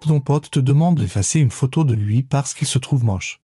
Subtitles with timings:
[0.00, 3.40] ton pote te demande d'effacer une photo de lui parce qu'il se trouve moche.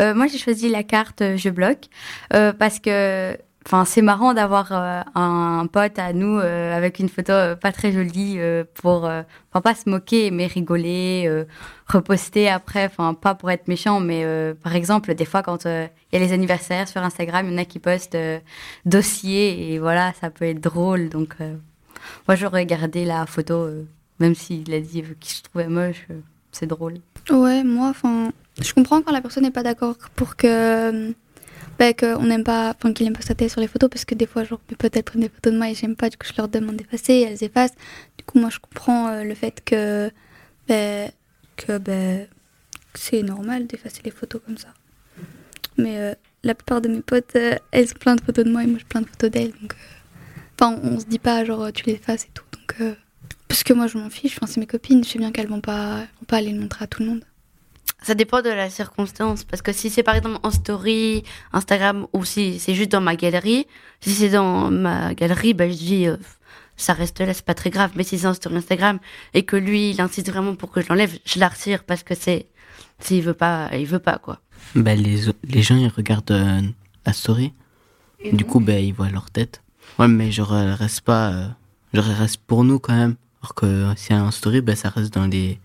[0.00, 1.86] Euh, moi, j'ai choisi la carte euh, Je bloque
[2.32, 3.36] euh, parce que
[3.84, 8.38] c'est marrant d'avoir un pote à nous avec une photo pas très jolie
[8.72, 11.44] pour, pas se moquer, mais rigoler,
[11.86, 12.86] reposter après.
[12.86, 14.24] Enfin, pas pour être méchant, mais
[14.62, 17.58] par exemple, des fois quand il y a les anniversaires sur Instagram, il y en
[17.58, 18.16] a qui postent
[18.86, 21.10] dossier et voilà, ça peut être drôle.
[21.10, 21.36] Donc,
[22.26, 23.68] moi, j'aurais gardé la photo,
[24.18, 26.06] même s'il a dit qu'il se trouvait moche,
[26.52, 26.94] c'est drôle.
[27.30, 31.12] Ouais, moi, enfin, je comprends quand la personne n'est pas d'accord pour que
[31.78, 34.26] bah, qu'on n'aime pas, enfin qu'il n'aime pas tête sur les photos parce que des
[34.26, 36.26] fois, genre, mes potes elles prennent des photos de moi et j'aime pas, du coup,
[36.26, 37.74] je leur demande d'effacer, elles effacent.
[38.16, 40.10] Du coup, moi, je comprends euh, le fait que,
[40.68, 41.10] bah,
[41.56, 42.26] que, bah,
[42.94, 44.68] c'est normal d'effacer les photos comme ça.
[45.76, 48.64] Mais euh, la plupart de mes potes, euh, elles ont plein de photos de moi
[48.64, 49.52] et moi, j'ai plein de photos d'elles.
[50.60, 52.44] Enfin, on, se dit pas, genre, tu les effaces et tout.
[52.52, 52.96] Donc,
[53.58, 55.60] parce que moi, je m'en fiche, enfin, c'est mes copines, je sais bien qu'elles vont
[55.60, 57.24] pas, vont pas aller le montrer à tout le monde.
[58.04, 59.42] Ça dépend de la circonstance.
[59.42, 63.16] Parce que si c'est par exemple en story, Instagram, ou si c'est juste dans ma
[63.16, 63.66] galerie,
[63.98, 66.16] si c'est dans ma galerie, ben, je dis, euh,
[66.76, 67.90] ça reste là, c'est pas très grave.
[67.96, 69.00] Mais si c'est en story Instagram
[69.34, 72.14] et que lui, il insiste vraiment pour que je l'enlève, je la retire parce que
[72.14, 72.46] c'est,
[73.00, 74.38] s'il veut pas, il veut pas, quoi.
[74.76, 76.60] Ben, les, les gens, ils regardent euh,
[77.04, 77.52] la story.
[78.32, 79.62] du coup, ben, ils voient leur tête.
[79.98, 81.48] Ouais, mais je reste pas, euh,
[81.92, 83.16] je reste pour nous quand même.
[83.42, 85.58] Alors que si un story, ben, ça reste dans les,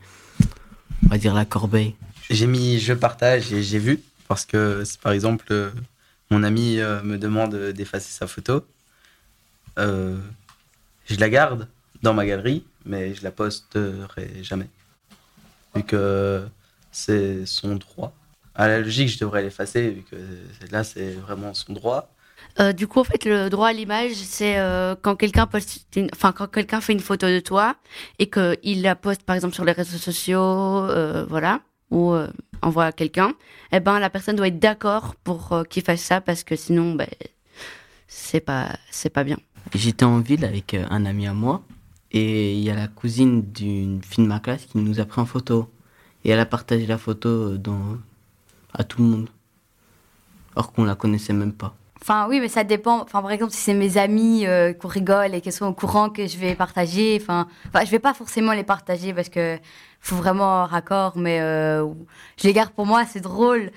[1.05, 1.95] on va dire la corbeille.
[2.29, 5.71] J'ai mis je partage et j'ai vu parce que par exemple euh,
[6.29, 8.65] mon ami euh, me demande d'effacer sa photo,
[9.79, 10.17] euh,
[11.05, 11.67] je la garde
[12.01, 14.69] dans ma galerie, mais je la posterai jamais.
[15.75, 16.45] Vu que
[16.91, 18.13] c'est son droit.
[18.55, 20.15] À la logique, je devrais l'effacer, vu que
[20.71, 22.13] là, c'est vraiment son droit.
[22.75, 24.57] Du coup, en fait, le droit à l'image, c'est
[25.01, 27.75] quand quelqu'un poste, enfin quand quelqu'un fait une photo de toi
[28.19, 30.87] et qu'il la poste, par exemple, sur les réseaux sociaux,
[31.27, 31.61] voilà
[31.93, 32.27] ou euh,
[32.61, 33.33] envoie à quelqu'un,
[33.71, 36.95] eh ben la personne doit être d'accord pour euh, qu'il fasse ça parce que sinon
[36.95, 37.07] ben
[38.07, 39.37] c'est pas c'est pas bien.
[39.73, 41.63] J'étais en ville avec euh, un ami à moi
[42.11, 45.21] et il y a la cousine d'une fille de ma classe qui nous a pris
[45.21, 45.69] en photo
[46.25, 47.53] et elle a partagé la photo
[48.73, 49.29] à tout le monde
[50.55, 51.75] alors qu'on la connaissait même pas.
[52.03, 53.01] Enfin oui, mais ça dépend.
[53.01, 56.09] Enfin par exemple, si c'est mes amis euh, qu'on rigole et qu'elles sont au courant
[56.09, 59.57] que je vais partager, enfin, enfin je vais pas forcément les partager parce que
[60.01, 61.87] faut vraiment raccord, mais euh,
[62.35, 63.71] je les garde pour moi, c'est drôle.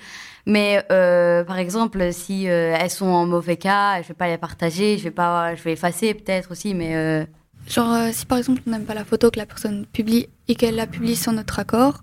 [0.45, 4.97] Mais euh, par exemple, si elles sont en mauvais cas, je vais pas les partager,
[4.97, 7.25] je vais pas, je vais effacer peut-être aussi, mais
[7.65, 10.75] genre si par exemple on n'aime pas la photo que la personne publie et qu'elle
[10.75, 12.01] la publie sans notre accord,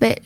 [0.00, 0.16] ben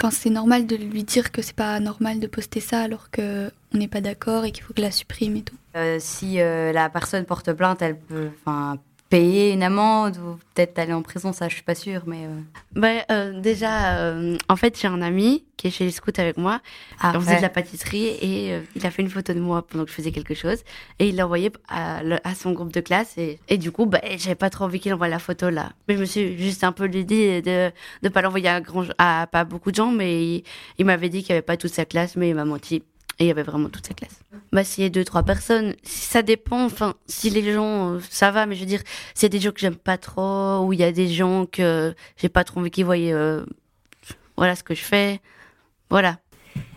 [0.00, 3.50] Enfin, c'est normal de lui dire que c'est pas normal de poster ça alors que
[3.74, 5.56] on n'est pas d'accord et qu'il faut que la supprime et tout.
[5.76, 10.78] Euh, si euh, la personne porte plainte, elle peut, enfin, payer une amende ou peut-être
[10.78, 12.26] aller en prison, ça je suis pas sûre, mais.
[12.26, 12.40] Euh...
[12.74, 16.36] Bah, euh, déjà, euh, en fait, j'ai un ami qui est chez les scouts avec
[16.36, 16.60] moi.
[17.00, 19.66] Ah, on faisait de la pâtisserie et euh, il a fait une photo de moi
[19.66, 20.58] pendant que je faisais quelque chose
[20.98, 24.00] et il l'a envoyé à, à, son groupe de classe et, et du coup, bah,
[24.16, 25.72] j'avais pas trop envie qu'il envoie la photo là.
[25.88, 28.84] Mais je me suis juste un peu lui dit de de pas l'envoyer à grand
[28.98, 30.44] à pas beaucoup de gens, mais il,
[30.78, 32.82] il m'avait dit qu'il y avait pas toute sa classe, mais il m'a menti.
[33.18, 34.20] Et il y avait vraiment toute sa classe.
[34.52, 36.64] Bah, s'il y a deux, trois personnes, ça dépend.
[36.64, 38.82] Enfin, si les gens, euh, ça va, mais je veux dire,
[39.14, 41.46] s'il y a des gens que j'aime pas trop, ou il y a des gens
[41.46, 43.44] que j'ai pas trop envie qu'ils voient, euh,
[44.36, 45.20] voilà ce que je fais.
[45.90, 46.18] Voilà.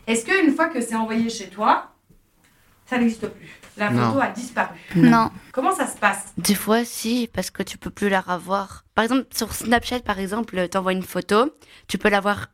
[0.08, 1.92] Est-ce qu'une fois que c'est envoyé chez toi,
[2.88, 3.62] ça n'existe plus?
[3.78, 5.32] La photo a disparu Non.
[5.54, 6.34] Comment ça se passe?
[6.38, 8.84] Des fois, si, parce que tu peux plus la revoir.
[8.96, 11.54] Par exemple, sur Snapchat, par exemple, t'envoies une photo,
[11.88, 12.48] tu peux la voir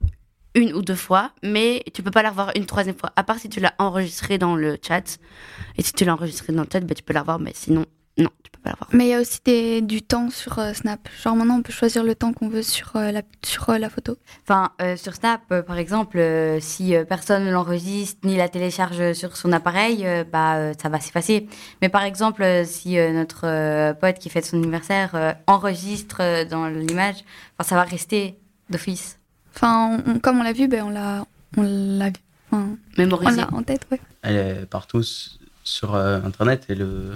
[0.57, 3.37] une ou deux fois, mais tu peux pas la revoir une troisième fois, à part
[3.37, 5.19] si tu l'as enregistré dans le chat.
[5.77, 7.85] Et si tu l'as enregistré dans le chat, bah, tu peux la revoir, mais sinon,
[8.17, 8.89] non, tu peux pas la voir.
[8.91, 11.07] Mais il y a aussi des, du temps sur euh, Snap.
[11.21, 13.91] Genre maintenant, on peut choisir le temps qu'on veut sur, euh, la, sur euh, la
[13.91, 14.17] photo.
[14.43, 16.19] Enfin, sur Snap, par exemple,
[16.59, 21.47] si personne ne l'enregistre ni la télécharge sur son appareil, bah, ça va s'effacer.
[21.83, 27.23] Mais par exemple, si notre pote qui fête son anniversaire enregistre dans l'image,
[27.59, 28.39] ça va rester
[28.69, 29.19] d'office.
[29.59, 31.25] Enfin, comme on l'a vu, ben on l'a,
[31.57, 32.11] on l'a,
[32.51, 33.41] enfin, mémorisé.
[33.51, 33.99] en tête, ouais.
[34.21, 35.01] Elle est partout
[35.63, 37.13] sur euh, Internet et le,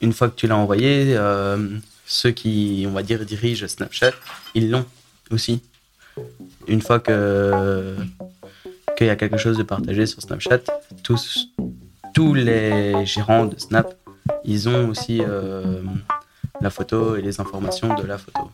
[0.00, 4.12] une fois que tu l'as envoyé, euh, ceux qui, on va dire, dirigent Snapchat,
[4.54, 4.84] ils l'ont
[5.30, 5.62] aussi.
[6.66, 7.96] Une fois que
[8.96, 10.60] qu'il y a quelque chose de partagé sur Snapchat,
[11.02, 11.48] tous,
[12.14, 13.94] tous les gérants de Snap,
[14.44, 15.82] ils ont aussi euh,
[16.60, 18.50] la photo et les informations de la photo.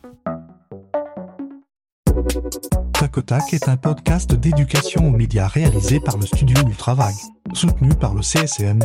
[3.19, 7.15] Tac est un podcast d'éducation aux médias réalisé par le studio Ultravague,
[7.53, 8.79] soutenu par le CSM.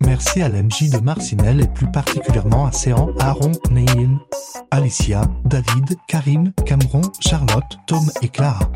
[0.00, 4.08] Merci à l'MJ de Marcinelle et plus particulièrement à Séan, Aaron, Neil,
[4.70, 8.70] Alicia, David, Karim, Cameron, Charlotte, Tom et Clara.